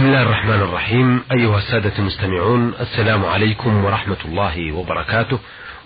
بسم 0.00 0.08
الله 0.08 0.22
الرحمن 0.22 0.62
الرحيم. 0.62 1.22
أيها 1.32 1.58
السادة 1.58 1.92
المستمعون 1.98 2.74
السلام 2.80 3.24
عليكم 3.24 3.84
ورحمة 3.84 4.16
الله 4.24 4.72
وبركاته 4.72 5.38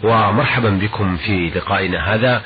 ومرحبا 0.02 0.70
بكم 0.70 1.16
في 1.16 1.50
لقائنا 1.54 2.14
هذا 2.14 2.42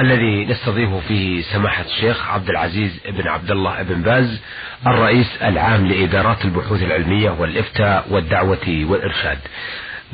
الذي 0.00 0.44
نستضيف 0.44 0.90
فيه 1.08 1.42
سماحة 1.42 1.84
الشيخ 1.84 2.30
عبد 2.30 2.48
العزيز 2.48 3.00
بن 3.08 3.28
عبد 3.28 3.50
الله 3.50 3.82
بن 3.82 4.02
باز 4.02 4.40
الرئيس 4.86 5.38
العام 5.42 5.86
لإدارات 5.86 6.44
البحوث 6.44 6.82
العلمية 6.82 7.30
والإفتاء 7.30 8.06
والدعوة 8.10 8.86
والإرشاد. 8.88 9.38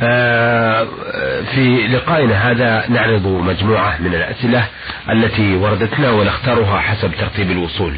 آه، 0.02 0.88
في 1.54 1.86
لقائنا 1.86 2.50
هذا 2.50 2.88
نعرض 2.88 3.26
مجموعة 3.26 4.02
من 4.02 4.14
الأسئلة 4.14 4.66
التي 5.10 5.56
وردتنا 5.56 6.10
ونختارها 6.10 6.78
حسب 6.80 7.10
ترتيب 7.20 7.50
الوصول. 7.50 7.96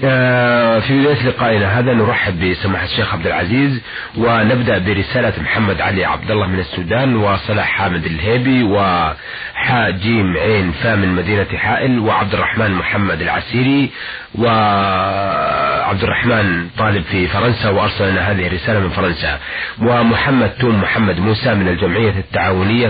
في 0.00 1.00
بداية 1.00 1.26
لقائنا 1.26 1.78
هذا 1.78 1.92
نرحب 1.94 2.44
بسماحة 2.50 2.84
الشيخ 2.84 3.12
عبد 3.14 3.26
العزيز 3.26 3.80
ونبدأ 4.16 4.78
برسالة 4.78 5.32
محمد 5.42 5.80
علي 5.80 6.04
عبد 6.04 6.30
الله 6.30 6.46
من 6.46 6.58
السودان 6.58 7.16
وصلاح 7.16 7.68
حامد 7.68 8.04
الهيبي 8.04 8.62
وحا 8.62 9.90
جيم 9.90 10.36
عين 10.36 10.72
فا 10.72 10.94
من 10.94 11.08
مدينة 11.08 11.46
حائل 11.56 11.98
وعبد 11.98 12.34
الرحمن 12.34 12.70
محمد 12.70 13.20
العسيري 13.22 13.90
وعبد 14.38 16.02
الرحمن 16.02 16.68
طالب 16.78 17.02
في 17.02 17.28
فرنسا 17.28 17.70
وأرسل 17.70 18.10
لنا 18.10 18.20
هذه 18.30 18.46
الرسالة 18.46 18.80
من 18.80 18.90
فرنسا. 18.90 19.38
ومحمد 19.82 20.50
توم 20.50 20.80
محمد 20.80 21.20
موسى 21.20 21.54
من 21.54 21.68
الجمعية 21.68 22.10
التعاونية 22.18 22.88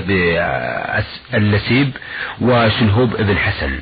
بالنسيب 1.33 1.91
وشلهوب 2.41 3.15
ابن 3.15 3.39
حسن. 3.39 3.79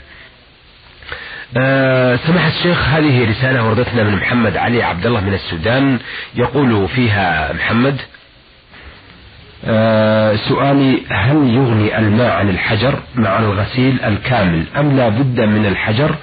أه 1.56 2.16
سماحة 2.16 2.48
الشيخ 2.48 2.88
هذه 2.88 3.30
رسالة 3.30 3.64
وردتنا 3.68 4.02
من 4.02 4.16
محمد 4.16 4.56
علي 4.56 4.82
عبد 4.82 5.06
الله 5.06 5.20
من 5.20 5.34
السودان. 5.34 5.98
يقول 6.34 6.88
فيها 6.88 7.52
محمد 7.52 8.00
أه 9.64 10.36
سؤالي 10.36 11.02
هل 11.10 11.36
يغني 11.36 11.98
الماء 11.98 12.30
عن 12.30 12.48
الحجر 12.48 12.98
مع 13.14 13.38
الغسيل 13.38 14.00
الكامل 14.04 14.64
أم 14.76 14.96
لا 14.96 15.08
بد 15.08 15.40
من 15.40 15.66
الحجر؟ 15.66 16.14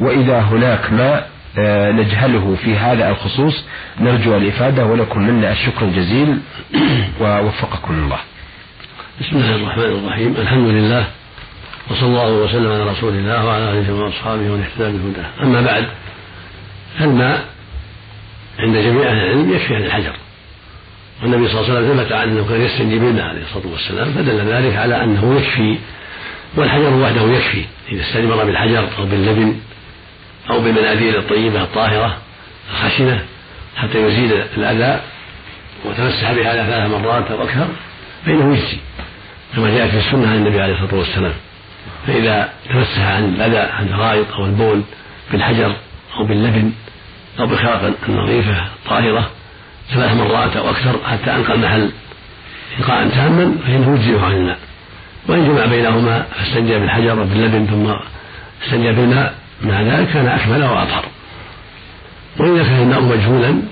وإذا 0.00 0.40
هناك 0.40 0.92
ماء 0.92 1.30
أه 1.58 1.92
نجهله 1.92 2.56
في 2.64 2.76
هذا 2.76 3.10
الخصوص. 3.10 3.64
نرجو 4.00 4.36
الإفادة 4.36 4.86
ولكم 4.86 5.20
منا 5.22 5.52
الشكر 5.52 5.84
الجزيل. 5.84 6.38
ووفقكم 7.20 7.94
الله. 7.94 8.18
بسم 9.20 9.36
الله 9.36 9.56
الرحمن 9.56 9.84
الرحيم. 9.84 10.34
الحمد 10.38 10.68
لله. 10.68 11.06
وصلى 11.90 12.08
الله 12.08 12.32
وسلم 12.32 12.72
على 12.72 12.90
رسول 12.90 13.14
الله 13.14 13.46
وعلى 13.46 13.70
آله 13.70 13.94
وأصحابه 13.94 14.50
ومن 14.50 14.62
اهتدى 14.62 14.98
بهداه. 14.98 15.26
أما 15.42 15.60
بعد 15.60 15.86
فالماء 16.98 17.44
عند 18.58 18.76
جميع 18.76 19.08
أهل 19.08 19.16
العلم 19.16 19.52
يكفي 19.52 19.74
عن 19.74 19.82
الحجر. 19.82 20.12
والنبي 21.22 21.48
صلى 21.48 21.60
الله 21.60 21.74
عليه 21.74 21.80
وسلم 21.80 22.04
ثبت 22.04 22.12
عنه 22.12 22.46
كان 22.48 22.60
يستنجي 22.60 22.98
بالماء 22.98 23.24
عليه 23.24 23.42
الصلاة 23.42 23.72
والسلام 23.72 24.12
فدل 24.12 24.40
ذلك 24.40 24.76
على 24.76 25.04
أنه 25.04 25.40
يكفي 25.40 25.78
والحجر 26.56 26.94
وحده 26.94 27.22
يكفي. 27.22 27.64
إذا 27.92 28.02
استجمر 28.02 28.44
بالحجر 28.44 28.88
أو 28.98 29.04
باللبن 29.04 29.60
أو 30.50 30.60
بالمناديل 30.60 31.16
الطيبة 31.16 31.62
الطاهرة 31.62 32.16
الخشنة 32.70 33.24
حتى 33.76 33.98
يزيل 33.98 34.32
الأذى 34.56 35.00
وتمسح 35.84 36.32
بها 36.32 36.66
ثلاث 36.66 36.90
مرات 36.90 37.30
أو 37.30 37.42
أكثر 37.42 37.68
فإنه 38.26 38.56
يجزي 38.56 38.78
كما 39.56 39.70
جاء 39.70 39.88
في 39.88 39.98
السنة 39.98 40.30
عن 40.30 40.36
النبي 40.36 40.60
عليه 40.60 40.74
الصلاة 40.74 40.94
والسلام. 40.98 41.32
فإذا 42.08 42.48
تمسح 42.68 43.02
عن 43.02 43.24
الأذى 43.24 43.58
عن 43.58 43.88
الغائط 43.88 44.32
أو 44.32 44.44
البول 44.44 44.82
بالحجر 45.32 45.72
أو 46.16 46.24
باللبن 46.24 46.72
أو 47.40 47.46
بخرقة 47.46 47.92
نظيفة 48.08 48.56
طاهرة 48.88 49.30
ثلاث 49.94 50.12
مرات 50.16 50.56
أو 50.56 50.70
أكثر 50.70 50.98
حتى 51.06 51.34
أنقى 51.34 51.54
المحل 51.54 51.90
إنقاء 52.78 53.08
تاما 53.08 53.54
فإنه 53.66 53.94
يجزئه 53.94 54.24
عن 54.24 54.32
الماء. 54.32 54.58
وإن 55.28 55.48
جمع 55.48 55.66
بينهما 55.66 56.22
فاستنجى 56.22 56.78
بالحجر 56.78 57.20
وباللبن 57.20 57.66
ثم 57.66 57.94
استنجى 58.64 58.92
بالماء 58.92 59.34
مع 59.62 59.82
ذلك 59.82 60.08
كان 60.08 60.26
أكمل 60.26 60.62
وأطهر. 60.64 61.04
وإذا 62.38 62.62
كان 62.62 62.82
الماء 62.82 63.00
مجهولا 63.00 63.62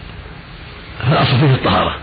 فالأصل 1.06 1.38
فيه 1.38 1.54
الطهارة. 1.54 1.96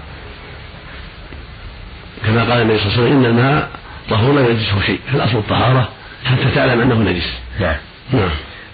كما 2.26 2.44
قال 2.44 2.62
النبي 2.62 2.78
صلى 2.78 2.88
الله 2.88 2.98
عليه 2.98 3.04
وسلم 3.04 3.18
إن 3.18 3.26
الماء 3.26 3.70
طهور 4.10 4.34
لا 4.34 4.50
ينجسه 4.50 4.82
شيء 4.82 5.00
فالأصل 5.12 5.38
الطهارة 5.38 5.90
حتى 6.26 6.56
تعلم 6.56 6.82
أنه 6.82 7.12
نجس. 7.12 7.40
نعم. 7.60 7.76
نعم. 8.14 8.30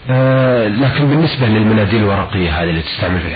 آه 0.10 0.68
لكن 0.68 1.10
بالنسبة 1.10 1.48
للمناديل 1.48 2.02
الورقية 2.02 2.50
هذه 2.52 2.70
اللي 2.70 2.82
تستعمل 2.82 3.20
في 3.20 3.28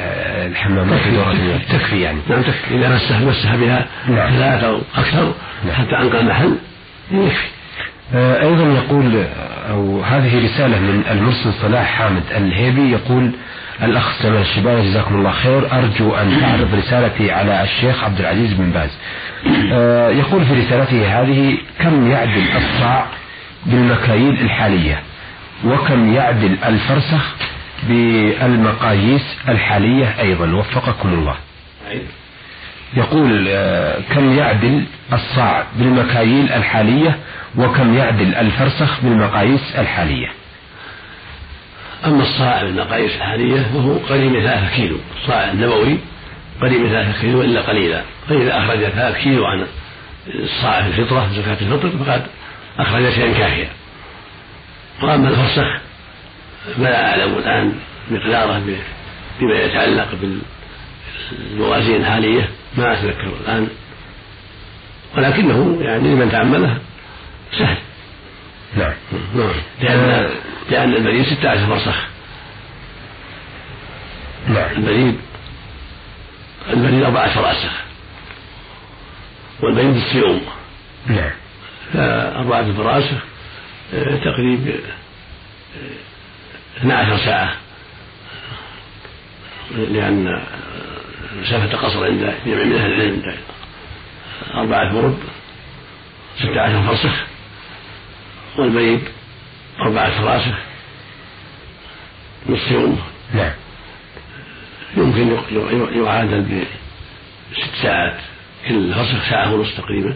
الحمامات 0.52 1.00
في 1.00 1.12
دورة 1.12 1.60
تكفي 1.70 2.02
يعني. 2.02 2.20
نعم 2.30 2.42
تكفي. 2.42 2.76
إذا 2.76 2.96
مسح 2.96 3.20
مسح 3.20 3.56
بها 3.56 3.86
نعم. 4.08 4.32
ثلاثة 4.32 4.68
أو 4.68 4.80
أكثر 4.96 5.34
نعم. 5.66 5.76
حتى 5.76 5.98
أنقى 6.02 6.20
المحل 6.20 6.56
يكفي. 7.12 7.48
آه 8.16 8.42
أيضا 8.42 8.64
يقول 8.64 9.24
أو 9.70 10.02
هذه 10.04 10.46
رسالة 10.46 10.80
من 10.80 11.04
المرسل 11.12 11.54
صلاح 11.62 11.86
حامد 11.86 12.24
الهيبي 12.38 12.92
يقول 12.92 13.32
الأخ 13.84 14.22
سمع 14.22 14.42
الشباب 14.42 14.84
جزاكم 14.84 15.16
الله 15.16 15.32
خير. 15.32 15.72
أرجو 15.72 16.16
أن 16.16 16.42
تعرض 16.42 16.76
رسالتي 16.76 17.32
على 17.32 17.64
الشيخ 17.64 18.04
عبد 18.04 18.20
العزيز 18.20 18.54
بن 18.54 18.72
باز. 18.72 18.90
آه 19.74 20.10
يقول 20.10 20.46
في 20.46 20.54
رسالته 20.54 21.22
هذه 21.22 21.58
كم 21.80 22.12
يعدل 22.12 22.44
الصاع 22.56 23.06
بالمكاييل 23.66 24.42
الحالية. 24.42 25.02
وكم 25.66 26.14
يعدل 26.14 26.58
الفرسخ 26.66 27.36
بالمقاييس 27.88 29.38
الحالية 29.50 30.16
أيضا؟ 30.20 30.56
وفقكم 30.56 31.14
الله. 31.14 31.36
يقول 32.98 33.46
آه، 33.50 34.00
كم 34.14 34.38
يعدل 34.38 34.84
الصاع 35.14 35.64
بالمكاييل 35.76 36.52
الحالية؟ 36.52 37.18
وكم 37.58 37.98
يعدل 37.98 38.36
الفرسخ 38.36 39.02
بالمقاييس 39.02 39.76
الحالية؟ 39.78 40.28
أما 42.06 42.22
الصاع 42.22 42.64
بالمقاييس 42.64 43.16
الحالية 43.16 43.62
فهو 43.62 43.98
قريب 43.98 44.32
من 44.32 44.42
ثلاثة 44.42 44.76
كيلو. 44.76 44.98
الصاع 45.22 45.52
النبوي 45.52 45.98
قريب 46.62 46.82
من 46.82 46.90
ثلاثة 46.90 47.22
كيلو 47.22 47.42
إلا 47.42 47.62
قليلا. 47.62 48.02
فإذا 48.30 48.58
أخرج 48.58 48.80
ثلاثة 48.80 49.18
كيلو 49.24 49.46
عن 49.46 49.66
الصاع 50.28 50.82
في 50.82 50.88
الفطرة 51.02 51.30
زكاة 51.34 51.58
الفطر 51.62 51.90
فقد 51.90 52.24
أخرج 52.80 53.10
شيئا 53.10 53.34
كافيا. 53.34 53.70
وأما 55.02 55.30
الفرسخ 55.30 55.82
فلا 56.78 57.10
أعلم 57.10 57.38
الآن 57.38 57.80
مقداره 58.12 58.62
بما 59.40 59.56
يتعلق 59.56 60.08
بالموازين 61.52 61.96
الحالية 61.96 62.50
ما 62.78 62.94
أتذكر 62.94 63.34
الآن. 63.42 63.68
ولكنه 65.18 65.78
يعني 65.82 66.08
لمن 66.10 66.32
تعمله 66.32 66.78
سهل. 67.60 67.78
نعم. 68.76 68.94
نعم. 69.36 69.54
لأن 69.82 70.30
لأن 70.70 70.94
المريض 70.94 71.26
ستة 71.26 71.50
عشر 71.50 71.66
فرسخ. 71.68 71.96
نعم. 74.48 74.72
المريض 74.72 75.16
المريض 76.74 77.04
أربعة 77.04 77.22
عشر 77.22 77.42
رأسخ 77.42 77.84
والمريض 79.62 79.96
الصيوم. 79.96 80.42
نعم. 81.08 81.43
فأربعة 81.94 82.60
الفراسخ 82.60 83.24
آه، 83.94 84.18
تقريب 84.18 84.80
12 86.78 87.14
آه، 87.14 87.26
ساعة. 87.26 87.56
لأن 89.72 90.44
مسافة 91.42 91.78
قصر 91.78 92.06
عند 92.06 92.34
جميع 92.46 92.66
من 92.66 92.76
أهل 92.76 92.94
العلم 92.94 93.36
أربعة 94.54 94.94
برد 94.94 95.20
ستة 96.38 96.62
عشر 96.62 96.82
فرسخ 96.84 97.26
والبيض 98.58 99.02
أربعة 99.80 100.22
فراسخ 100.22 100.58
نصف 102.50 102.72
يوم. 102.72 103.02
نعم. 103.34 103.52
يمكن 104.98 105.38
يعادل 106.04 106.66
بست 107.52 107.76
ساعات. 107.82 108.18
كل 108.68 108.94
فرسخ 108.94 109.30
ساعة 109.30 109.54
ونصف 109.54 109.78
تقريبا. 109.78 110.16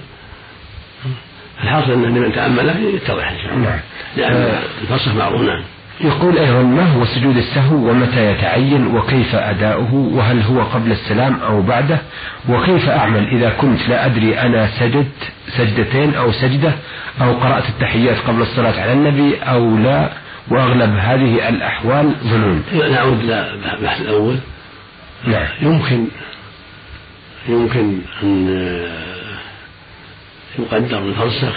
الحاصل 1.63 1.91
أن 1.91 2.03
لمن 2.03 2.33
تأمله 2.33 2.77
يتضح 2.79 3.31
إن 3.31 3.37
شاء 3.37 3.53
الله. 3.53 3.69
نعم. 3.69 3.79
لأن 4.17 4.33
آه. 4.33 4.59
الفصح 4.81 5.13
معروف 5.15 5.41
نعم. 5.41 5.63
يقول 6.01 6.37
أيضا 6.37 6.61
ما 6.61 6.83
هو 6.83 7.05
سجود 7.05 7.37
السهو 7.37 7.89
ومتى 7.89 8.31
يتعين 8.31 8.87
وكيف 8.87 9.35
أداؤه؟ 9.35 9.93
وهل 9.93 10.41
هو 10.41 10.61
قبل 10.61 10.91
السلام 10.91 11.39
أو 11.39 11.61
بعده؟ 11.61 11.97
وكيف 12.49 12.89
أعمل؟ 12.89 13.27
إذا 13.27 13.49
كنت 13.49 13.89
لا 13.89 14.05
أدري 14.05 14.39
أنا 14.39 14.67
سجدت 14.67 15.31
سجدتين 15.57 16.15
أو 16.15 16.31
سجدة 16.31 16.71
أو 17.21 17.33
قرأت 17.33 17.69
التحيات 17.69 18.17
قبل 18.27 18.41
الصلاة 18.41 18.81
على 18.81 18.93
النبي 18.93 19.35
أو 19.35 19.77
لا 19.77 20.09
وأغلب 20.51 20.95
هذه 20.97 21.49
الأحوال 21.49 22.11
ظنون. 22.23 22.63
نعود 22.91 23.19
إلى 23.19 23.51
البحث 23.73 24.01
الأول. 24.01 24.37
نعم. 25.27 25.47
يمكن 25.61 26.07
يمكن 27.49 27.99
أن 28.23 28.47
يقدر 30.59 30.99
الفرسخ 30.99 31.55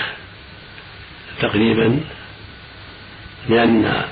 تقريبا 1.40 2.00
لأن 3.48 4.04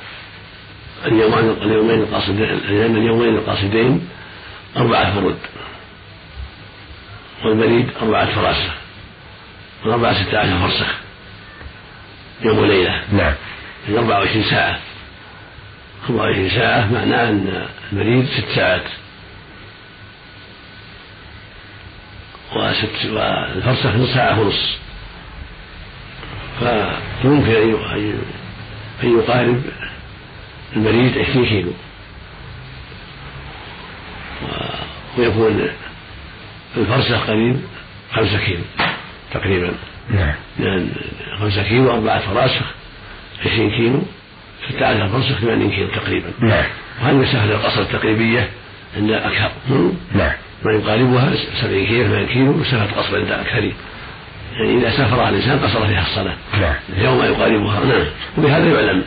اليومين 1.06 1.50
اليومين 1.62 2.00
القاصدين 2.00 2.60
لأن 2.68 2.96
اليومين 2.96 3.34
القاصدين 3.34 4.08
أربعة 4.76 5.20
برد 5.20 5.38
والبريد 7.44 7.90
أربعة 8.02 8.34
فراسخ 8.34 8.74
والأربعة 9.84 10.24
ستة 10.24 10.38
عشر 10.38 10.58
فرسخ 10.58 10.94
يوم 12.42 12.58
وليلة. 12.58 13.02
نعم. 13.12 13.34
في 13.86 13.98
24 13.98 14.44
ساعة. 14.44 14.78
24 16.10 16.50
ساعة 16.50 16.92
معناه 16.92 17.28
أن 17.28 17.66
البريد 17.92 18.26
ست 18.26 18.48
ساعات. 18.54 18.82
وست 22.70 23.04
والفرسخ 23.04 23.86
نصف 23.86 24.14
ساعة 24.14 24.40
ونص 24.40 24.78
فيمكن 27.22 27.52
أن 29.02 29.18
يقارب 29.18 29.62
البريد 30.76 31.18
20 31.18 31.46
كيلو. 31.46 31.72
ويكون 35.18 35.68
الفرسخ 36.76 37.26
قريب 37.26 37.60
خمسة 38.12 38.38
كيلو 38.38 38.62
تقريبا. 39.32 39.74
نعم. 40.10 40.34
لأن 40.58 40.92
خمسة 41.40 41.62
كيلو 41.62 41.90
أربعة 41.90 42.20
فراسخ 42.20 42.64
عشرين 43.40 43.70
كيلو 43.70 44.02
ستة 44.68 44.86
عشر 44.86 45.08
فرسخ 45.08 45.38
ثمانين 45.38 45.70
كيلو 45.70 45.88
تقريبا. 45.88 46.32
نعم. 46.40 46.64
وهذه 47.00 47.14
مسافة 47.14 47.44
القصر 47.44 47.80
التقريبية؟ 47.80 48.50
عند 48.96 49.10
أكثر. 49.10 49.50
نعم. 50.14 50.32
ما 50.64 50.72
يقاربها 50.72 51.32
سبعين 51.62 51.86
كيلو 51.86 52.04
ثمانين 52.04 52.26
كيلو 52.26 52.52
مسافة 52.52 53.00
قصر 53.00 53.16
عند 53.16 53.30
أكثرين 53.30 53.74
يعني 54.52 54.78
إذا 54.78 54.90
سافرها 54.90 55.28
الإنسان 55.28 55.58
قصر 55.58 55.86
فيها 55.86 56.02
الصلاة. 56.02 56.34
نعم. 56.60 56.74
يوم 56.96 57.24
يقاربها 57.24 57.84
نعم. 57.84 58.04
وبهذا 58.38 58.68
يعلم. 58.68 59.02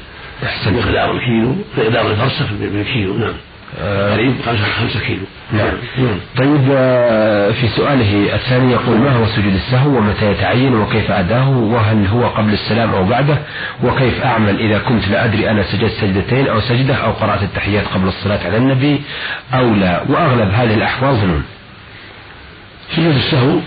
مقدار 0.65 1.11
الكيلو 1.11 1.55
مقدار 1.77 2.11
الفرسخ 2.11 2.45
بالكيلو 2.61 3.17
نعم. 3.17 3.33
آه، 3.79 4.13
قريب 4.13 4.35
خمسة 4.45 4.63
خمسة 4.63 4.99
كيلو. 4.99 5.25
نعم. 5.51 5.73
طيب 6.37 6.71
آه، 6.71 7.51
في 7.51 7.67
سؤاله 7.67 8.35
الثاني 8.35 8.71
يقول 8.71 8.97
ما 8.97 9.11
هو 9.11 9.25
سجود 9.25 9.53
السهو 9.53 9.97
ومتى 9.97 10.31
يتعين 10.31 10.75
وكيف 10.75 11.11
أداه؟ 11.11 11.49
وهل 11.49 12.07
هو 12.07 12.27
قبل 12.27 12.53
السلام 12.53 12.93
أو 12.93 13.03
بعده؟ 13.03 13.37
وكيف 13.83 14.23
أعمل 14.23 14.59
إذا 14.59 14.79
كنت 14.79 15.07
لا 15.07 15.25
أدري 15.25 15.49
أنا 15.49 15.63
سجدت 15.63 15.91
سجدتين 15.91 16.47
أو 16.47 16.59
سجدة 16.59 16.95
أو 16.95 17.11
قرأت 17.11 17.43
التحيات 17.43 17.87
قبل 17.87 18.07
الصلاة 18.07 18.39
على 18.45 18.57
النبي 18.57 19.01
أو 19.53 19.73
لا؟ 19.75 20.01
وأغلب 20.09 20.51
هذه 20.51 20.73
الأحوال 20.73 21.15
ظنون. 21.15 21.43
سجود 22.95 23.15
السهو 23.15 23.59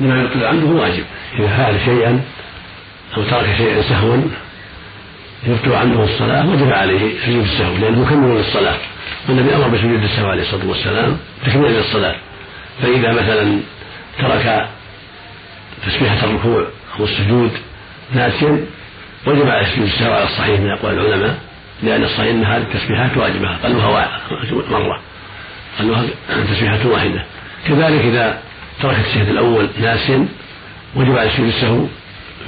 بما 0.00 0.22
يطلع 0.22 0.48
عنده 0.48 0.66
واجب. 0.66 1.04
إذا 1.38 1.48
فعل 1.48 1.80
شيئا 1.84 2.20
أو 3.16 3.22
ترك 3.22 3.56
شيئا 3.56 3.82
سهوا 3.82 4.22
يفتو 5.44 5.74
عنه 5.74 6.04
الصلاة 6.04 6.48
وجب 6.48 6.72
عليه 6.72 7.20
سجود 7.26 7.44
السهو 7.44 7.76
لأنه 7.76 8.02
مكمل 8.02 8.36
للصلاة. 8.38 8.76
والنبي 9.28 9.56
أمر 9.56 9.68
بسجود 9.68 10.02
السهو 10.02 10.28
عليه 10.28 10.42
الصلاة 10.42 10.66
والسلام 10.66 11.16
تكميلا 11.46 11.78
للصلاة. 11.78 12.16
فإذا 12.82 13.12
مثلا 13.12 13.60
ترك 14.18 14.68
تسبيحة 15.86 16.24
الركوع 16.24 16.66
أو 16.98 17.04
السجود 17.04 17.50
ناسيا 18.14 18.66
وجب 19.26 19.48
عليه 19.48 19.66
سجود 19.66 19.86
السهو 19.86 20.12
على 20.12 20.24
الصحيح 20.24 20.60
من 20.60 20.70
أقوال 20.70 20.98
العلماء 20.98 21.38
لأن 21.82 22.04
الصحيح 22.04 22.28
أن 22.28 22.44
هذه 22.44 22.62
التسبيحات 22.62 23.16
واجبة 23.16 23.54
أقلها 23.54 24.10
مرة 24.70 25.00
أقلها 25.78 26.04
تسبيحة 26.52 26.86
واحدة. 26.86 27.24
كذلك 27.68 28.00
إذا 28.00 28.38
ترك 28.82 28.98
التشهد 28.98 29.28
الأول 29.28 29.68
ناسيا 29.80 30.28
وجب 30.96 31.16
عليه 31.16 31.30
سجود 31.30 31.48
السهو 31.48 31.86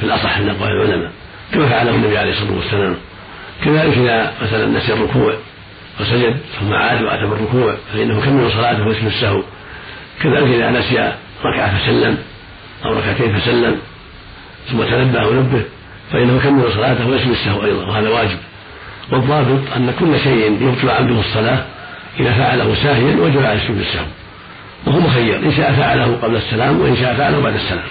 في 0.00 0.06
الأصح 0.06 0.38
من 0.38 0.48
أقوال 0.48 0.70
العلماء. 0.70 1.12
كما 1.52 1.68
فعله 1.68 1.90
النبي 1.90 2.18
عليه 2.18 2.30
الصلاة 2.30 2.52
والسلام. 2.52 2.96
كذلك 3.64 3.98
إذا 3.98 4.32
مثلا 4.42 4.66
نسي 4.66 4.92
الركوع 4.92 5.34
وسجد 6.00 6.36
ثم 6.60 6.72
عاد 6.72 7.02
واتى 7.02 7.26
بالركوع 7.26 7.76
فإنه 7.92 8.20
كمل 8.20 8.50
صلاته 8.50 8.86
ويسجد 8.86 9.06
السهو 9.06 9.42
كذلك 10.22 10.46
إذا 10.54 10.70
نسي 10.70 11.12
ركعة 11.44 11.78
فسلم 11.78 12.18
أو 12.84 12.92
ركعتين 12.92 13.38
فسلم 13.38 13.78
ثم 14.70 14.82
تنبه 14.82 15.26
ونبه 15.26 15.62
فإنه 16.12 16.36
يكمل 16.36 16.72
صلاته 16.72 17.08
ويسجد 17.08 17.30
السهو 17.30 17.64
أيضا 17.64 17.86
وهذا 17.86 18.08
واجب. 18.08 18.38
والضابط 19.12 19.60
أن 19.76 19.94
كل 20.00 20.20
شيء 20.20 20.58
يبطل 20.60 20.90
عنده 20.90 21.20
الصلاة 21.20 21.64
إذا 22.20 22.32
فعله 22.32 22.74
ساهيا 22.74 23.16
وجب 23.16 23.44
عليه 23.44 23.60
سجود 23.60 23.78
السهو 23.78 24.06
وهو 24.86 25.00
مخير 25.00 25.36
إن 25.36 25.52
شاء 25.52 25.72
فعله 25.72 26.18
قبل 26.22 26.36
السلام 26.36 26.80
وإن 26.80 26.96
شاء 26.96 27.14
فعله 27.14 27.40
بعد 27.40 27.54
السلام. 27.54 27.88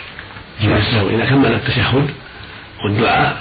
السهو 0.62 1.10
إذا 1.10 1.26
كمل 1.26 1.54
التشهد 1.54 2.10
والدعاء 2.86 3.38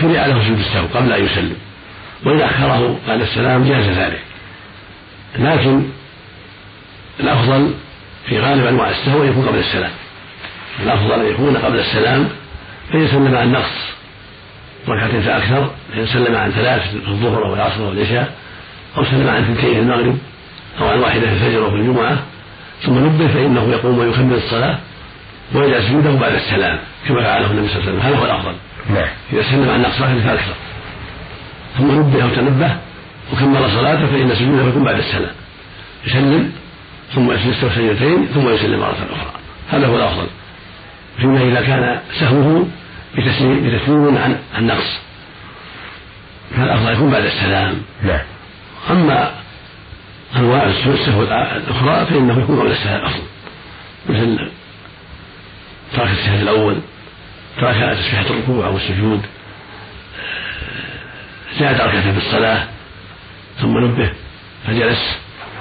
شرع 0.00 0.26
له 0.26 0.44
سجود 0.44 0.58
السهو 0.58 0.86
قبل 0.94 1.12
أن 1.12 1.24
يسلم. 1.24 1.56
وإن 2.24 2.40
أخره 2.40 2.98
بعد 3.08 3.20
السلام 3.20 3.64
جاز 3.64 3.84
ذلك. 3.84 4.20
لكن 5.38 5.82
الأفضل 7.20 7.74
في 8.28 8.40
غالب 8.40 8.66
أنواع 8.66 8.90
السهو 8.90 9.22
أن 9.22 9.28
يكون 9.28 9.46
قبل 9.46 9.58
السلام. 9.58 9.90
الأفضل 10.82 11.12
أن 11.12 11.26
يكون 11.26 11.56
قبل 11.56 11.78
السلام 11.78 12.28
فإن 12.92 13.08
سلم 13.08 13.36
عن 13.36 13.52
نقص 13.52 13.98
ركعتين 14.88 15.20
فأكثر 15.20 15.70
فإن 15.92 16.06
سلم 16.06 16.36
عن 16.36 16.50
ثلاث 16.50 16.90
في 16.90 17.08
الظهر 17.08 17.46
أو 17.46 17.54
العصر 17.54 17.80
أو 17.80 17.92
العشاء 17.92 18.32
أو 18.96 19.04
سلم 19.04 19.28
عن 19.28 19.42
اثنتين 19.42 19.74
في 19.74 19.80
المغرب 19.80 20.18
أو 20.80 20.88
عن 20.88 20.98
واحدة 20.98 21.20
في 21.20 21.32
الفجر 21.32 21.64
أو 21.64 21.70
في 21.70 21.76
الجمعة 21.76 22.18
ثم 22.82 22.98
نبه 22.98 23.28
فإنه 23.28 23.70
يقوم 23.70 23.98
ويكمل 23.98 24.34
الصلاة 24.34 24.78
ويجعل 25.54 25.82
سجوده 25.82 26.10
بعد 26.10 26.32
السلام 26.32 26.78
كما 27.08 27.22
فعله 27.22 27.50
النبي 27.50 27.68
صلى 27.68 27.80
الله 27.80 27.90
عليه 27.90 27.98
وسلم. 27.98 28.00
هذا 28.00 28.16
هو 28.16 28.24
الأفضل. 28.24 28.54
نعم. 28.88 29.08
إذا 29.32 29.42
سلم 29.42 29.70
عن 29.70 29.84
ركعة 29.84 30.20
فأكثر 30.20 30.54
ثم 31.78 31.92
نبه 31.92 32.22
أو 32.22 32.28
تنبه 32.28 32.76
وكمل 33.32 33.70
صلاته 33.70 34.06
فإن 34.06 34.34
سجوده 34.34 34.68
يكون 34.68 34.84
بعد 34.84 34.98
السلام. 34.98 35.34
يسلم 36.06 36.52
ثم 37.14 37.32
يسجد 37.32 37.52
سجدتين 37.52 38.26
ثم 38.26 38.48
يسلم 38.48 38.80
مرة 38.80 39.06
أخرى. 39.12 39.32
هذا 39.70 39.86
هو 39.86 39.96
الأفضل. 39.96 40.26
فيما 41.18 41.42
إذا 41.42 41.60
كان 41.60 42.00
سهوه 42.20 42.68
بتسليم 43.16 43.66
بتسليم 43.66 44.18
عن 44.18 44.36
عن 44.54 44.66
نقص. 44.66 44.98
فالأفضل 46.56 46.92
يكون 46.92 47.10
بعد 47.10 47.24
السلام. 47.24 47.82
نعم. 48.02 48.20
أما 48.90 49.34
أنواع 50.36 50.62
السهو 50.64 51.22
الأخرى 51.22 52.06
فإنه 52.06 52.42
يكون 52.42 52.60
قبل 52.60 52.70
السلام 52.70 53.04
أفضل 53.04 53.22
مثل 54.08 54.50
ترك 55.96 56.10
السهل 56.10 56.42
الأول. 56.42 56.80
ترك 57.60 57.98
تسبيحة 57.98 58.30
الركوع 58.30 58.66
أو 58.66 58.76
السجود. 58.76 59.22
زاد 61.58 61.80
ركعة 61.80 62.12
في 62.12 62.18
الصلاة 62.18 62.64
ثم 63.60 63.78
نبه 63.78 64.10
فجلس 64.66 65.18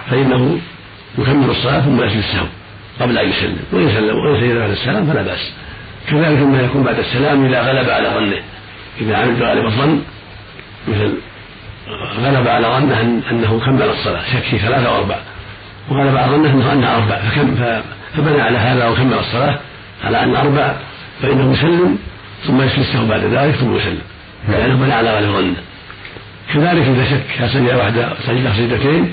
فإنه 0.09 0.59
يكمل 1.17 1.49
الصلاة 1.49 1.79
ثم 1.79 2.03
يسجد 2.03 2.17
السهو 2.17 2.45
قبل 2.99 3.17
أن 3.17 3.29
يسلم. 3.29 3.59
وإن 3.71 3.89
سلم 3.89 4.15
وإن 4.15 4.41
سجد 4.41 4.57
بعد 4.57 4.69
السلام 4.69 5.07
فلا 5.07 5.21
بأس. 5.21 5.53
كذلك 6.09 6.39
ما 6.39 6.61
يكون 6.61 6.83
بعد 6.83 6.99
السلام 6.99 7.45
إذا 7.45 7.61
غلب 7.61 7.89
على 7.89 8.09
ظنه. 8.09 8.41
إذا 9.01 9.17
عمل 9.17 9.35
بغالب 9.35 9.65
الظن 9.65 10.01
مثل 10.87 11.17
غلب 12.17 12.47
على 12.47 12.67
ظنه 12.67 13.01
أنه 13.31 13.59
كمل 13.65 13.89
الصلاة 13.89 14.21
شك 14.33 14.43
في 14.43 14.59
ثلاثة 14.59 14.87
أو 14.87 14.95
أربع 14.95 15.15
وغلب 15.89 16.17
على 16.17 16.31
ظنه 16.31 16.53
أنه 16.53 16.73
أنها 16.73 16.95
أربع 16.95 17.17
فكم 17.17 17.55
فبنى 18.15 18.41
على 18.41 18.57
هذا 18.57 18.87
وكمل 18.87 19.13
الصلاة 19.13 19.59
على 20.03 20.23
أن 20.23 20.35
أربع. 20.35 20.75
فإنه 21.21 21.53
يسلم 21.53 21.97
ثم 22.47 22.61
يسلسه 22.61 23.07
بعد 23.07 23.23
ذلك 23.23 23.55
ثم 23.55 23.75
يسلم. 23.75 24.01
نعم. 24.49 24.59
لأنه 24.59 24.75
بنى 24.75 24.93
على 24.93 25.11
غالب 25.11 25.31
ظنه 25.31 25.55
كذلك 26.53 26.87
إذا 26.87 27.05
شك 27.05 27.41
هل 27.41 27.49
سجد 27.49 27.73
واحدة 27.73 28.13
سجدة 28.27 28.53
سجدتين؟ 28.53 29.11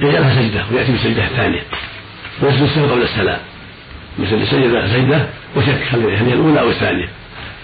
يجعلها 0.00 0.34
سجدة 0.34 0.64
ويأتي 0.72 0.92
بالسجدة 0.92 1.24
الثانية 1.24 1.62
ويسجد 2.42 2.62
السهو 2.62 2.86
قبل 2.86 3.02
السلام. 3.02 3.38
مثل 4.18 4.46
سجد 4.46 4.86
سجدة 4.86 5.26
وشك 5.56 5.82
هل 5.90 6.06
هي 6.06 6.32
الأولى 6.32 6.60
أو 6.60 6.68
الثانية؟ 6.68 7.08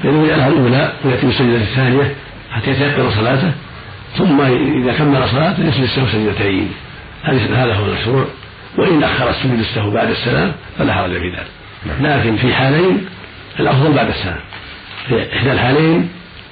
فإنه 0.03 0.25
يجعلها 0.25 0.49
الأولى 0.49 0.93
ويأتي 1.05 1.27
بالسجدة 1.27 1.57
الثانية 1.57 2.15
حتى 2.51 2.71
يتيقن 2.71 3.11
صلاته 3.11 3.53
ثم 4.19 4.41
إذا 4.41 4.93
كمل 4.93 5.29
صلاته 5.29 5.65
يسجد 5.65 6.07
سجدتين. 6.13 6.73
هذا 7.25 7.75
هو 7.75 7.87
المشروع. 7.87 8.27
وإن 8.79 9.03
أخر 9.03 9.31
السجود 9.31 9.59
السهو 9.59 9.91
بعد 9.91 10.11
السلام 10.11 10.53
فلا 10.79 10.95
حرج 10.95 11.11
في 11.11 11.29
ذلك. 11.29 11.60
لكن 12.01 12.37
في 12.37 12.55
حالين 12.55 13.07
الأفضل 13.61 13.93
بعد 13.93 14.09
السلام 14.09 14.41
في 15.09 15.37
إحدى 15.37 15.53
الحالين 15.53 16.09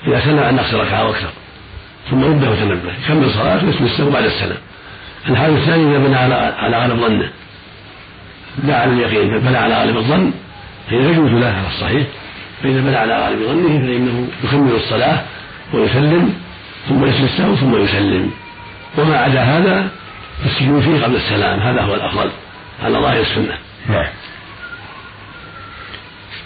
إذا 0.07 0.21
سلم 0.21 0.39
عن 0.39 0.57
نقص 0.57 0.75
ركعة 0.75 0.99
أو 0.99 1.11
أكثر 1.11 1.31
ثم 2.11 2.25
رده 2.25 2.51
وتنبه 2.51 2.93
يكمل 3.05 3.31
صلاته 3.31 3.85
السهو 3.85 4.11
بعد 4.11 4.25
السلام 4.25 4.59
الحال 5.29 5.57
الثاني 5.57 5.91
إذا 5.91 5.99
بنى 5.99 6.17
على 6.17 6.35
على 6.35 6.79
غالب 6.79 7.01
ظنه. 7.01 7.31
لا 8.65 8.81
على 8.81 8.93
اليقين 8.93 9.29
بل 9.29 9.39
بنى 9.39 9.57
على 9.57 9.75
غالب 9.75 9.97
الظن 9.97 10.33
فإنه 10.91 11.11
يجوز 11.11 11.31
له 11.31 11.47
على 11.47 11.67
الصحيح. 11.67 12.07
فإذا 12.63 12.81
بنى 12.81 12.97
على 12.97 13.19
غالب 13.25 13.43
ظنه 13.43 13.79
فإنه 13.79 14.29
يكمل 14.45 14.73
الصلاة 14.73 15.23
ويسلم 15.75 16.35
ثم 16.89 17.05
السهو 17.05 17.57
ثم 17.57 17.83
يسلم. 17.83 18.31
وما 18.99 19.19
عدا 19.19 19.41
هذا 19.41 19.89
فالسجود 20.45 20.83
فيه 20.83 21.05
قبل 21.05 21.17
السلام 21.17 21.61
هذا 21.61 21.83
هو 21.83 21.95
الأفضل. 21.95 22.31
على 22.83 22.99
ظاهر 22.99 23.21
السنة. 23.21 23.59
نعم. 23.89 24.07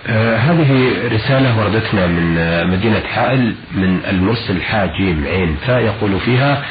آه 0.06 0.37
هذه 0.37 0.92
رسالة 1.12 1.59
وردتنا 1.59 2.06
من 2.06 2.38
آه 2.38 2.64
مدينة 2.64 3.00
حائل 3.14 3.54
من 3.75 4.00
المرسل 4.11 4.62
حاجيم 4.62 5.25
عين 5.26 5.56
فيقول 5.66 6.21
فيها 6.21 6.62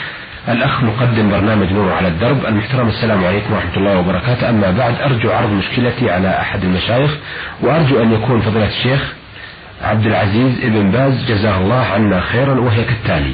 الأخ 0.50 0.84
مقدم 0.84 1.30
برنامج 1.32 1.72
نور 1.74 1.92
على 1.94 2.08
الدرب. 2.08 2.46
المحترم 2.46 2.88
السلام 2.88 3.26
عليكم 3.26 3.54
ورحمة 3.54 3.78
الله 3.78 3.98
وبركاته. 3.98 4.50
أما 4.50 4.72
بعد 4.72 5.02
أرجو 5.02 5.32
عرض 5.32 5.50
مشكلتي 5.52 6.12
على 6.12 6.30
أحد 6.30 6.64
المشايخ 6.64 7.12
وأرجو 7.62 8.02
أن 8.04 8.14
يكون 8.14 8.42
فضيلة 8.42 8.68
الشيخ 8.68 9.14
عبد 9.82 10.06
العزيز 10.06 10.60
ابن 10.64 10.92
باز 10.92 11.26
جزاه 11.26 11.58
الله 11.58 11.86
عنا 11.86 12.22
خيرا 12.22 12.60
وهي 12.60 12.84
كالتالي 12.84 13.34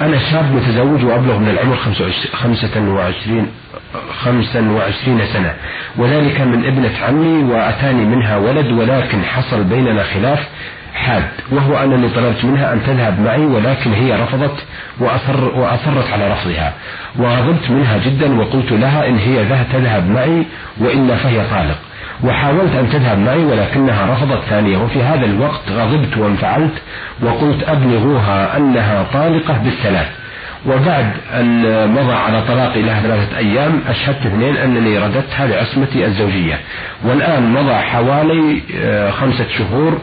أنا 0.00 0.18
شاب 0.30 0.52
متزوج 0.54 1.04
وأبلغ 1.04 1.38
من 1.38 1.48
العمر 1.48 1.76
25 1.76 3.48
25 4.24 5.26
سنة. 5.32 5.54
وذلك 5.96 6.40
من 6.40 6.66
ابنة 6.66 6.92
عمي 7.08 7.44
وأتاني 7.52 8.04
منها 8.04 8.36
ولد 8.36 8.72
ولكن 8.72 9.24
حصل 9.24 9.64
بيننا 9.64 10.02
خلاف 10.02 10.48
حاد 10.94 11.24
وهو 11.52 11.78
أنني 11.78 12.08
طلبت 12.08 12.44
منها 12.44 12.72
أن 12.72 12.82
تذهب 12.86 13.20
معي 13.20 13.46
ولكن 13.46 13.92
هي 13.92 14.14
رفضت 14.22 14.64
وأصر 15.00 15.44
وأصرت 15.44 16.12
على 16.12 16.32
رفضها. 16.32 16.72
وغضبت 17.18 17.70
منها 17.70 17.98
جدا 17.98 18.40
وقلت 18.40 18.72
لها 18.72 19.08
إن 19.08 19.18
هي 19.18 19.42
ذهب 19.42 19.66
تذهب 19.72 20.10
معي 20.10 20.46
وإلا 20.80 21.16
فهي 21.16 21.44
طالق. 21.50 21.78
وحاولت 22.24 22.74
أن 22.74 22.90
تذهب 22.90 23.18
معي 23.18 23.44
ولكنها 23.44 24.06
رفضت 24.12 24.42
ثانية. 24.44 24.76
وفي 24.78 25.02
هذا 25.02 25.24
الوقت 25.24 25.60
غضبت 25.70 26.16
وانفعلت 26.16 26.72
وقلت 27.22 27.68
أبلغوها 27.68 28.56
أنها 28.56 29.06
طالقة 29.12 29.58
بالثلاث 29.64 30.06
وبعد 30.66 31.10
أن 31.34 31.62
مضى 31.92 32.12
على 32.12 32.42
طلاقي 32.42 32.82
لها 32.82 33.02
ثلاثة 33.02 33.38
أيام 33.38 33.80
أشهدت 33.88 34.26
اثنين 34.26 34.56
أنني 34.56 34.98
رددتها 34.98 35.46
لعصمتي 35.46 36.06
الزوجية. 36.06 36.60
والآن 37.04 37.52
مضى 37.52 37.74
حوالي 37.74 38.62
آه، 38.76 39.10
خمسة 39.10 39.46
شهور 39.58 39.98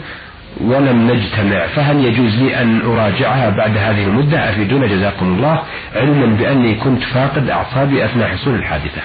ولم 0.62 1.12
نجتمع. 1.12 1.68
فهل 1.68 2.06
يجوز 2.06 2.42
لي 2.42 2.62
أن 2.62 2.82
أراجعها 2.82 3.50
بعد 3.50 3.78
هذه 3.78 4.04
المدة؟ 4.04 4.50
أفيدونا 4.50 4.88
جزاكم 4.88 5.26
الله. 5.26 5.62
علما 5.96 6.26
بأني 6.26 6.76
كنت 6.76 7.04
فاقد 7.04 7.50
أعصابي 7.50 8.06
أثناء 8.06 8.28
حصول 8.28 8.56
الحادثة. 8.56 9.02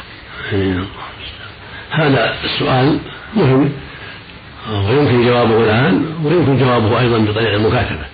هذا 1.90 2.34
السؤال 2.44 2.98
مهم 3.36 3.72
ويمكن 4.70 5.24
جوابه 5.24 5.64
الآن 5.64 6.06
ويمكن 6.24 6.58
جوابه 6.58 7.00
أيضا 7.00 7.18
بطريق 7.18 7.54
المكاتبة 7.54 8.04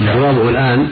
نعم. 0.00 0.18
جوابه 0.18 0.48
الآن 0.48 0.90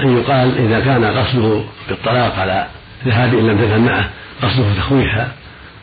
أن 0.00 0.18
يقال 0.18 0.58
إذا 0.58 0.80
كان 0.80 1.04
قصده 1.04 1.60
بالطلاق 1.88 2.38
على 2.38 2.66
ذهاب 3.06 3.34
إن 3.34 3.46
لم 3.46 3.58
تذهب 3.58 3.80
معه 3.80 4.08
قصده 4.42 4.74
تخويفها 4.76 5.28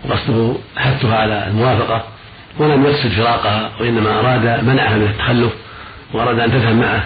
وقصده 0.05 0.55
حثها 0.77 1.17
على 1.17 1.47
الموافقة 1.47 2.03
ولم 2.57 2.85
يقصد 2.85 3.09
فراقها 3.09 3.71
وإنما 3.79 4.19
أراد 4.19 4.63
منعها 4.63 4.97
من 4.97 5.05
التخلف 5.05 5.51
وأراد 6.13 6.39
أن 6.39 6.51
تذهب 6.51 6.75
معه 6.75 7.03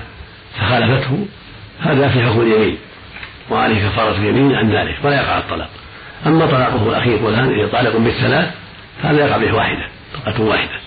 فخالفته 0.60 1.26
هذا 1.82 2.08
في 2.08 2.24
حكم 2.24 2.42
اليمين 2.42 2.78
وعليه 3.50 3.90
كفارة 3.90 4.18
اليمين 4.18 4.56
عن 4.56 4.70
ذلك 4.70 4.96
ولا 5.04 5.16
يقع 5.16 5.38
الطلاق 5.38 5.70
أما 6.26 6.46
طلاقه 6.46 6.90
الأخير 6.90 7.24
والآن 7.24 7.60
إذا 7.60 7.68
طالق 7.68 7.98
بالثلاث 7.98 8.52
هذا 9.02 9.26
يقع 9.26 9.38
به 9.38 9.54
واحدة 9.54 9.88
طلقة 10.26 10.42
واحدة. 10.44 10.80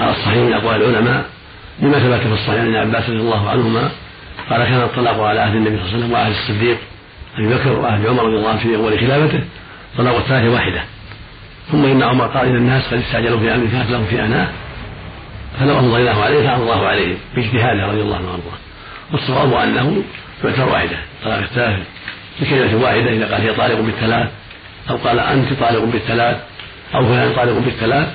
على 0.00 0.10
الصحيح 0.10 0.36
من 0.36 0.52
أقوال 0.52 0.82
العلماء 0.82 1.24
لما 1.80 1.98
ثبت 1.98 2.26
في 2.26 2.32
الصحيح 2.32 2.60
عن 2.60 2.76
عباس 2.76 3.10
رضي 3.10 3.20
الله 3.20 3.50
عنهما 3.50 3.90
قال 4.50 4.64
كان 4.64 4.82
الطلاق 4.82 5.20
على 5.20 5.40
عهد 5.40 5.54
النبي 5.54 5.76
صلى 5.76 5.84
الله 5.84 5.88
عليه 5.88 5.98
وسلم 5.98 6.12
وعهد 6.12 6.30
الصديق 6.30 6.78
أبي 7.38 7.54
بكر 7.54 7.72
وعهد 7.72 8.06
عمر 8.06 8.24
رضي 8.24 8.36
الله 8.36 8.48
عنه 8.48 8.58
في 8.58 8.76
أول 8.76 8.98
خلافته 8.98 9.40
طلاق 9.98 10.16
الثلاثة 10.16 10.50
واحدة. 10.50 10.82
ثم 11.72 11.84
إن 11.84 12.02
عمر 12.02 12.26
قال 12.26 12.48
إن 12.48 12.56
الناس 12.56 12.86
قد 12.86 12.98
استعجلوا 12.98 13.40
في 13.40 13.54
أمر 13.54 13.66
كانت 13.66 13.90
لهم 13.90 14.04
في 14.04 14.24
أناة 14.24 14.48
فلو 15.60 15.78
أمضيناه 15.78 16.24
عليه 16.24 16.48
فأمضى 16.48 16.62
الله 16.62 16.86
عليهم 16.86 17.16
باجتهاده 17.34 17.86
رضي 17.86 18.00
الله 18.00 18.16
عنه 18.16 18.26
وأرضاه. 18.26 18.58
والصواب 19.12 19.52
أنه 19.52 20.02
يعتبر 20.44 20.68
واحدة 20.68 20.96
طلاق 21.24 21.38
الثالث 21.38 21.86
بكلمة 22.40 22.82
واحدة 22.82 23.10
إذا 23.10 23.34
قال 23.34 23.40
هي 23.40 23.52
طالق 23.52 23.80
بالثلاث 23.80 24.28
أو 24.90 24.96
قال 24.96 25.18
أنت 25.18 25.52
طالق 25.52 25.84
بالثلاث 25.84 26.36
أو 26.94 27.06
فلان 27.06 27.34
طالق 27.34 27.58
بالثلاث 27.58 28.08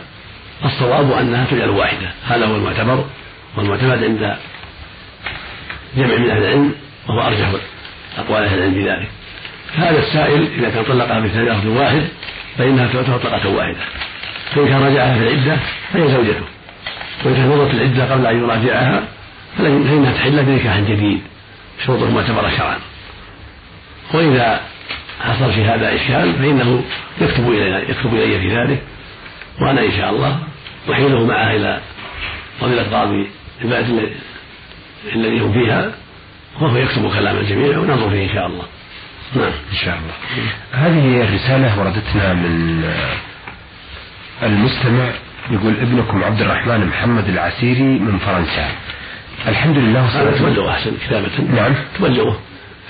الصواب 0.66 1.12
أنها 1.12 1.46
تجعل 1.52 1.70
واحدة 1.70 2.12
هذا 2.28 2.46
هو 2.46 2.56
المعتبر 2.56 3.06
والمعتمد 3.58 4.04
عند 4.04 4.38
جمع 5.98 6.18
من 6.18 6.30
أهل 6.30 6.44
العلم 6.44 6.76
وهو 7.08 7.22
أرجح 7.22 7.52
أقوال 8.18 8.44
أهل 8.44 8.58
العلم 8.58 8.74
في 8.74 8.90
ذلك 8.90 9.10
هذا 9.76 10.00
السائل 10.00 10.48
إذا 10.58 10.70
كان 10.70 10.84
طلقها 10.84 11.20
بثلاث 11.20 11.66
واحد 11.66 12.08
فإنها 12.58 12.88
تعتبر 12.94 13.18
طلقة 13.18 13.50
واحدة. 13.50 13.80
فإن 14.56 14.68
كان 14.68 14.84
رجعها 14.84 15.14
في 15.14 15.20
العدة 15.20 15.58
فهي 15.94 16.08
زوجته. 16.08 16.46
وإن 17.26 17.36
كانت 17.36 17.54
مضت 17.54 17.74
العدة 17.74 18.12
قبل 18.12 18.26
أن 18.26 18.44
يراجعها 18.44 19.04
فإنها 19.58 20.14
تحل 20.14 20.44
بنكاح 20.44 20.80
جديد. 20.80 21.22
شروط 21.86 22.04
معتبرة 22.04 22.50
شرعا. 22.58 22.80
وإذا 24.14 24.62
حصل 25.20 25.54
في 25.54 25.64
هذا 25.64 25.96
إشكال 25.96 26.34
فإنه 26.34 26.84
يكتب 27.22 27.50
إلي 27.50 27.90
يكتب 27.90 28.14
إلي 28.14 28.40
في 28.40 28.56
ذلك 28.58 28.82
وأنا 29.62 29.82
إن 29.86 29.92
شاء 29.92 30.10
الله 30.10 30.40
أحيله 30.92 31.26
معه 31.26 31.52
إلى 31.56 31.80
فضيلة 32.62 32.84
قاضي 32.84 33.28
البلد 33.62 34.14
الذي 35.16 35.40
هم 35.40 35.54
فيها 35.54 35.92
وهو 36.62 36.78
يكتب 36.78 37.14
كلام 37.14 37.38
الجميع 37.38 37.78
وننظر 37.78 38.10
فيه 38.10 38.24
إن 38.24 38.34
شاء 38.34 38.48
الله. 38.48 38.66
نعم. 39.36 39.52
إن 39.72 39.78
شاء 39.86 39.98
الله. 39.98 40.14
هذه 40.72 41.24
الرسالة 41.24 41.80
وردتنا 41.80 42.34
من 42.34 42.84
المستمع 44.44 45.10
يقول 45.52 45.74
ابنكم 45.82 46.24
عبد 46.24 46.42
الرحمن 46.42 46.86
محمد 46.86 47.30
العسيري 47.30 47.84
من 47.84 48.18
فرنسا. 48.18 48.68
الحمد 49.48 49.78
لله 49.78 50.04
والصلاة 50.04 50.32
تبلغه 50.32 50.72
أحسن 50.72 50.92
كتابة. 51.08 51.30
نعم. 51.56 51.74
تبلغه. 51.98 52.40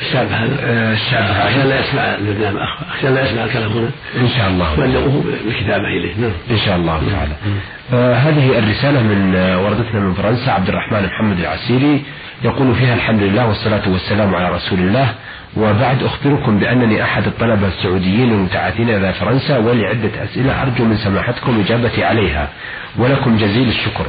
الشاب 0.02 0.28
هذا؟ 0.32 0.58
آه، 0.62 0.94
الشاب 0.94 1.24
هذا. 1.24 1.44
عشان 1.44 1.68
لا 1.70 1.80
يسمع 1.80 2.02
البرنامج 2.02 2.58
عشان 2.98 3.16
لا 3.16 3.30
يسمع 3.30 3.44
الكلام 3.44 3.72
هنا. 3.72 3.90
إن 4.18 4.28
شاء 4.28 4.48
الله. 4.48 4.76
تبلغه 4.76 5.24
بالكتابة 5.46 5.88
إليه. 5.88 6.16
نعم. 6.18 6.32
إن 6.52 6.58
شاء 6.58 6.76
الله 6.76 7.02
تعالى. 7.12 7.34
آه 7.94 8.14
هذه 8.14 8.60
الرسالة 8.60 9.04
من 9.04 9.36
آه 9.36 9.64
وردتنا 9.64 10.00
من 10.00 10.14
فرنسا 10.14 10.50
عبد 10.50 10.70
الرحمن 10.70 11.06
محمد 11.06 11.40
العسيري 11.40 12.04
يقول 12.44 12.76
فيها 12.76 12.96
الحمد 12.96 13.22
لله 13.22 13.48
والصلاة 13.48 13.90
والسلام 13.90 14.36
على 14.36 14.56
رسول 14.56 14.80
الله. 14.80 15.08
وبعد 15.58 16.04
أخبركم 16.04 16.60
بأنني 16.60 17.04
أحد 17.04 17.28
الطلبة 17.28 17.68
السعوديين 17.68 18.32
المتعاثين 18.32 18.90
إلى 18.90 19.14
فرنسا 19.14 19.58
ولي 19.58 19.86
عدة 19.86 20.24
أسئلة 20.24 20.62
أرجو 20.62 20.86
من 20.86 20.98
سماحتكم 20.98 21.60
إجابتي 21.60 22.04
عليها. 22.04 22.50
ولكم 22.98 23.38
جزيل 23.38 23.68
الشكر. 23.68 24.06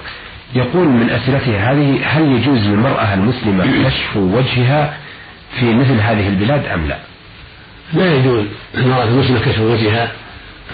يقول 0.55 0.89
من 0.89 1.11
أسئلته 1.11 1.71
هذه 1.71 1.99
هل 2.05 2.33
يجوز 2.33 2.69
للمرأة 2.69 3.15
المسلمة 3.15 3.65
كشف 3.85 4.17
وجهها 4.17 4.95
في 5.59 5.75
مثل 5.75 6.01
هذه 6.01 6.29
البلاد 6.29 6.67
أم 6.67 6.89
لا؟ 6.89 6.99
لا 7.93 8.15
يجوز. 8.15 8.45
المرأة 8.75 9.05
المسلمة 9.05 9.41
كشف 9.41 9.61
وجهها 9.61 10.13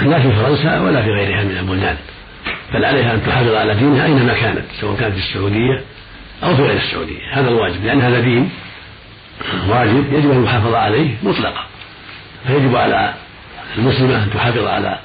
لا 0.00 0.22
في 0.22 0.32
فرنسا 0.32 0.80
ولا 0.80 1.02
في 1.02 1.10
غيرها 1.10 1.44
من 1.44 1.56
البلدان. 1.58 1.96
بل 2.74 2.84
عليها 2.84 3.14
أن 3.14 3.22
تحافظ 3.26 3.54
على 3.54 3.74
دينها 3.74 4.06
أينما 4.06 4.34
كانت 4.34 4.64
سواء 4.80 4.96
كانت 4.96 5.14
في 5.14 5.20
السعودية 5.20 5.82
أو 6.44 6.56
في 6.56 6.62
غير 6.62 6.76
السعودية. 6.76 7.20
هذا 7.32 7.48
الواجب 7.48 7.84
لأن 7.84 8.00
هذا 8.00 8.20
دين 8.20 8.50
واجب 9.68 10.12
يجب 10.12 10.30
أن 10.30 10.44
يحافظ 10.44 10.74
عليه 10.74 11.14
مطلقا. 11.22 11.66
فيجب 12.46 12.76
على 12.76 13.14
المسلمة 13.78 14.24
أن 14.24 14.30
تحافظ 14.34 14.66
على 14.66 14.98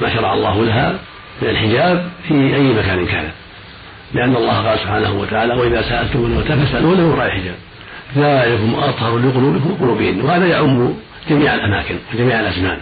ما 0.00 0.14
شرع 0.14 0.34
الله 0.34 0.64
لها 0.64 0.98
من 1.42 1.48
الحجاب 1.48 2.10
في 2.28 2.34
أي 2.34 2.62
مكان 2.62 3.06
كانت 3.06 3.32
لأن 4.14 4.36
الله 4.36 4.68
قال 4.68 4.78
سبحانه 4.78 5.12
وتعالى 5.12 5.54
وإذا 5.54 5.82
سألتم 5.82 6.18
المتى 6.18 6.66
فاسألوا 6.66 6.96
له 6.96 7.06
وراء 7.06 7.26
الحجاب؟ 7.26 7.54
ذلكم 8.16 8.74
أطهر 8.74 9.18
لقلوبكم 9.18 9.70
وقلوبهن 9.70 10.20
وهذا 10.20 10.46
يعم 10.46 10.94
جميع 11.30 11.54
الأماكن 11.54 11.94
وجميع 12.14 12.40
الأزمان 12.40 12.78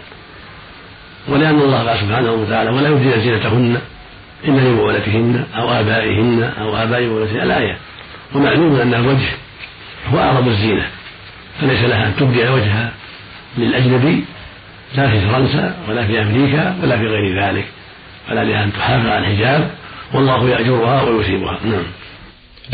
ولأن 1.29 1.59
الله 1.59 1.89
قال 1.89 1.99
سبحانه 1.99 2.33
وتعالى 2.33 2.71
ولا 2.71 2.89
يبدين 2.89 3.21
زينتهن 3.21 3.81
إلا 4.45 4.61
لبعولتهن 4.61 5.45
أو 5.57 5.71
آبائهن 5.71 6.53
أو 6.61 6.77
آباء 6.77 7.09
بعولتهن 7.09 7.41
الآية 7.43 7.77
ومعلوم 8.35 8.81
أن 8.81 8.95
الوجه 8.95 9.29
هو 10.13 10.19
أعظم 10.19 10.49
الزينة 10.49 10.87
فليس 11.61 11.81
لها 11.85 12.07
أن 12.07 12.17
تبدي 12.17 12.49
وجهها 12.49 12.93
للأجنبي 13.59 14.25
لا 14.95 15.11
في 15.11 15.21
فرنسا 15.21 15.77
ولا 15.89 16.07
في 16.07 16.23
أمريكا 16.23 16.77
ولا 16.83 16.99
في 16.99 17.07
غير 17.07 17.43
ذلك 17.43 17.65
فلا 18.29 18.45
لها 18.45 18.65
أن 18.65 18.73
تحافظ 18.73 19.07
على 19.07 19.19
الحجاب 19.19 19.71
والله 20.15 20.49
يأجرها 20.49 21.03
ويثيبها. 21.03 21.59
نعم. 21.65 21.83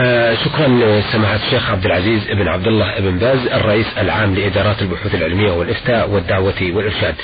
آه 0.01 0.35
شكرا 0.35 0.69
لسماحة 0.69 1.35
الشيخ 1.37 1.71
عبد 1.71 1.87
العزيز 1.87 2.25
بن 2.31 2.49
عبد 2.49 2.67
الله 2.67 3.01
بن 3.01 3.19
باز 3.19 3.47
الرئيس 3.47 3.87
العام 3.99 4.35
لإدارات 4.35 4.83
البحوث 4.83 5.15
العلمية 5.15 5.53
والإفتاء 5.53 6.11
والدعوة 6.11 6.55
والإرشاد. 6.63 7.15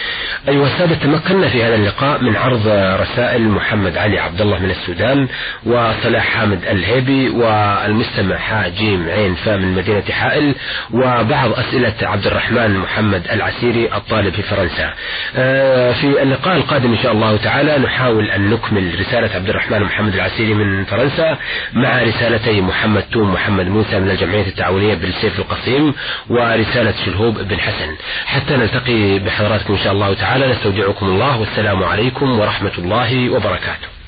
أيها 0.48 0.66
السادة 0.66 0.94
تمكنا 0.94 1.48
في 1.48 1.64
هذا 1.64 1.74
اللقاء 1.74 2.22
من 2.22 2.36
عرض 2.36 2.66
رسائل 3.00 3.42
محمد 3.48 3.96
علي 3.98 4.18
عبد 4.18 4.40
الله 4.40 4.58
من 4.58 4.70
السودان 4.70 5.28
وصلاح 5.66 6.24
حامد 6.24 6.64
الهيبي 6.64 7.28
والمستمع 7.28 8.36
حاء 8.38 8.68
جيم 8.68 9.08
عين 9.08 9.34
فا 9.34 9.56
من 9.56 9.74
مدينة 9.74 10.04
حائل 10.10 10.54
وبعض 10.92 11.52
أسئلة 11.52 11.94
عبد 12.02 12.26
الرحمن 12.26 12.78
محمد 12.78 13.22
العسيري 13.32 13.94
الطالب 13.94 14.34
في 14.34 14.42
فرنسا. 14.42 14.92
آه 15.36 15.92
في 15.92 16.22
اللقاء 16.22 16.56
القادم 16.56 16.90
إن 16.92 17.02
شاء 17.02 17.12
الله 17.12 17.36
تعالى 17.36 17.78
نحاول 17.78 18.30
أن 18.30 18.50
نكمل 18.50 19.00
رسالة 19.00 19.34
عبد 19.34 19.48
الرحمن 19.48 19.80
محمد 19.82 20.14
العسيري 20.14 20.54
من 20.54 20.84
فرنسا 20.84 21.36
مع 21.72 22.02
رسالتي 22.02 22.61
محمد 22.62 23.02
توم 23.02 23.32
محمد 23.32 23.66
موسى 23.66 24.00
من 24.00 24.10
الجمعية 24.10 24.46
التعاونية 24.46 24.94
بالسيف 24.94 25.38
القصيم 25.38 25.94
ورسالة 26.30 26.94
شلهوب 27.04 27.38
بن 27.38 27.60
حسن. 27.60 27.96
حتى 28.24 28.56
نلتقي 28.56 29.18
بحضراتكم 29.18 29.72
إن 29.74 29.78
شاء 29.78 29.92
الله 29.92 30.14
تعالى. 30.14 30.46
نستودعكم 30.46 31.06
الله 31.06 31.40
والسلام 31.40 31.82
عليكم 31.84 32.40
ورحمة 32.40 32.72
الله 32.78 33.30
وبركاته. 33.30 34.01